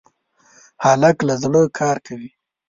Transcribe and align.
هلک 0.83 1.17
له 1.27 1.33
زړه 1.43 1.61
کار 1.79 1.97
کوي. 2.07 2.31